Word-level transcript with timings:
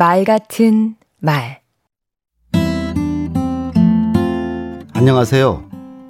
말 0.00 0.24
같은 0.24 0.96
말 1.18 1.60
안녕하세요. 4.94 5.62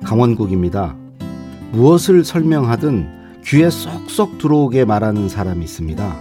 강원국입니다. 0.04 0.94
무엇을 1.72 2.24
설명하든 2.24 3.42
귀에 3.44 3.68
쏙쏙 3.68 4.38
들어오게 4.38 4.84
말하는 4.84 5.28
사람이 5.28 5.64
있습니다. 5.64 6.16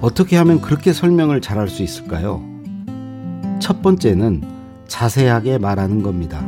어떻게 0.00 0.38
하면 0.38 0.62
그렇게 0.62 0.94
설명을 0.94 1.42
잘할 1.42 1.68
수 1.68 1.82
있을까요? 1.82 2.42
첫 3.60 3.82
번째는 3.82 4.44
자세하게 4.86 5.58
말하는 5.58 6.02
겁니다. 6.02 6.46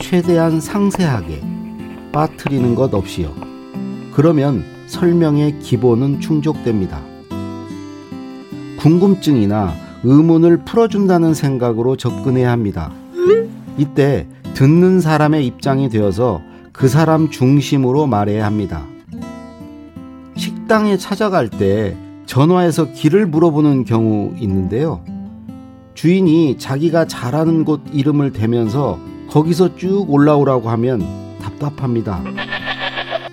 최대한 0.00 0.62
상세하게 0.62 1.42
빠뜨리는 2.10 2.74
것 2.74 2.94
없이요. 2.94 3.34
그러면 4.14 4.64
설명의 4.86 5.58
기본은 5.58 6.20
충족됩니다. 6.20 7.11
궁금증이나 8.82 9.74
의문을 10.02 10.64
풀어준다는 10.64 11.34
생각으로 11.34 11.96
접근해야 11.96 12.50
합니다. 12.50 12.90
이때 13.78 14.26
듣는 14.54 15.00
사람의 15.00 15.46
입장이 15.46 15.88
되어서 15.88 16.40
그 16.72 16.88
사람 16.88 17.30
중심으로 17.30 18.08
말해야 18.08 18.44
합니다. 18.44 18.84
식당에 20.34 20.96
찾아갈 20.96 21.48
때 21.48 21.96
전화해서 22.26 22.92
길을 22.92 23.26
물어보는 23.26 23.84
경우 23.84 24.34
있는데요. 24.40 25.04
주인이 25.94 26.58
자기가 26.58 27.06
잘하는 27.06 27.64
곳 27.64 27.82
이름을 27.92 28.32
대면서 28.32 28.98
거기서 29.30 29.76
쭉 29.76 30.06
올라오라고 30.08 30.70
하면 30.70 31.06
답답합니다. 31.40 32.20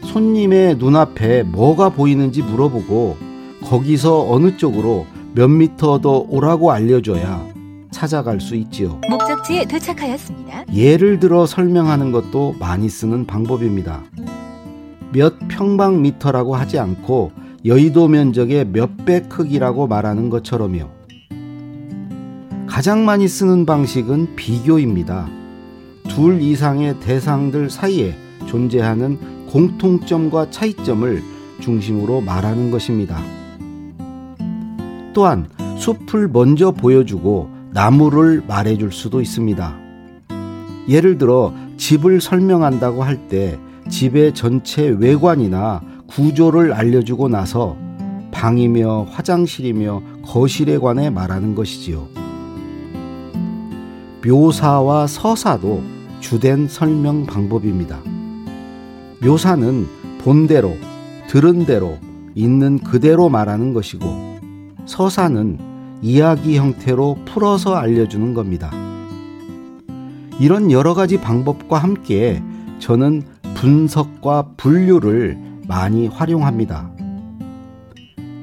손님의 0.04 0.76
눈앞에 0.76 1.42
뭐가 1.42 1.90
보이는지 1.90 2.44
물어보고 2.44 3.18
거기서 3.64 4.32
어느 4.32 4.56
쪽으로 4.56 5.08
몇 5.34 5.48
미터 5.48 6.00
더 6.02 6.26
오라고 6.28 6.72
알려줘야 6.72 7.48
찾아갈 7.92 8.40
수 8.40 8.56
있지요. 8.56 9.00
목적지에 9.10 9.66
도착하였습니다. 9.66 10.66
예를 10.74 11.20
들어 11.20 11.46
설명하는 11.46 12.12
것도 12.12 12.56
많이 12.60 12.88
쓰는 12.90 13.26
방법입니다. 13.26 14.04
몇 15.12 15.36
평방미터라고 15.48 16.56
하지 16.56 16.78
않고 16.80 17.32
여의도 17.66 18.08
면적의 18.08 18.66
몇 18.68 18.90
배 19.06 19.22
크기라고 19.22 19.88
말하는 19.88 20.30
것처럼요. 20.30 20.88
가장 22.68 23.06
많이 23.06 23.28
쓰는 23.28 23.66
방식은 23.66 24.36
비교입니다. 24.36 25.28
둘 26.08 26.42
이상의 26.42 27.00
대상들 27.00 27.70
사이에 27.70 28.16
존재하는 28.46 29.48
공통점과 29.48 30.52
차이점을 30.52 31.22
중심으로 31.60 32.22
말하는 32.22 32.70
것입니다. 32.72 33.20
또한 35.14 35.48
숲을 35.78 36.28
먼저 36.28 36.72
보여주고 36.72 37.50
나무를 37.72 38.44
말해줄 38.48 38.92
수도 38.92 39.22
있습니다. 39.22 39.78
예를 40.88 41.18
들어 41.18 41.54
집을 41.78 42.20
설명한다고 42.22 43.04
할 43.04 43.28
때 43.30 43.58
집의 43.90 44.34
전체 44.34 44.88
외관이나 44.88 45.82
구조를 46.08 46.74
알려주고 46.74 47.28
나서 47.28 47.76
방이며 48.32 49.08
화장실이며 49.10 50.02
거실에 50.24 50.78
관해 50.78 51.10
말하는 51.10 51.56
것이지요. 51.56 52.08
묘사와 54.26 55.08
서사도 55.08 55.82
주된 56.20 56.68
설명 56.68 57.26
방법입니다. 57.26 58.00
묘사는 59.24 59.88
본대로, 60.20 60.76
들은 61.28 61.66
대로, 61.66 61.98
있는 62.36 62.78
그대로 62.80 63.30
말하는 63.30 63.74
것이고, 63.74 64.29
서사는 64.90 65.60
이야기 66.02 66.58
형태로 66.58 67.20
풀어서 67.24 67.76
알려주는 67.76 68.34
겁니다. 68.34 68.72
이런 70.40 70.72
여러 70.72 70.96
가지 70.96 71.22
방법과 71.22 71.78
함께 71.78 72.42
저는 72.80 73.22
분석과 73.54 74.54
분류를 74.58 75.38
많이 75.68 76.08
활용합니다. 76.08 76.90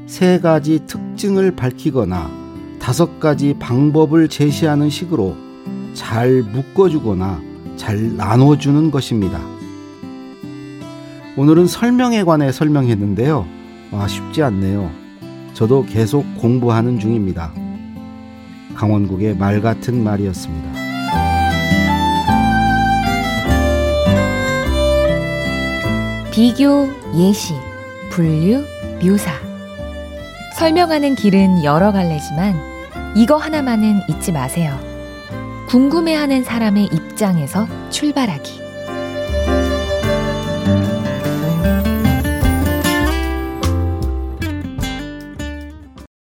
세 0.06 0.38
가지 0.38 0.86
특징을 0.86 1.56
밝히거나 1.56 2.30
다섯 2.78 3.18
가지 3.18 3.56
방법을 3.58 4.28
제시하는 4.28 4.88
식으로 4.88 5.34
잘 5.94 6.42
묶어주거나 6.42 7.42
잘 7.74 8.16
나눠주는 8.16 8.92
것입니다. 8.92 9.40
오늘은 11.36 11.66
설명에 11.66 12.22
관해 12.22 12.52
설명했는데요. 12.52 13.46
아, 13.90 14.06
쉽지 14.06 14.44
않네요. 14.44 15.05
저도 15.56 15.86
계속 15.86 16.22
공부하는 16.36 16.98
중입니다. 16.98 17.50
강원국의 18.74 19.38
말 19.38 19.62
같은 19.62 20.04
말이었습니다. 20.04 20.70
비교, 26.30 26.86
예시, 27.16 27.54
분류, 28.10 28.62
묘사. 29.02 29.32
설명하는 30.58 31.14
길은 31.14 31.64
여러 31.64 31.90
갈래지만 31.90 32.54
이거 33.16 33.36
하나만은 33.38 34.00
잊지 34.10 34.32
마세요. 34.32 34.78
궁금해하는 35.68 36.44
사람의 36.44 36.90
입장에서 36.92 37.66
출발하기. 37.88 38.65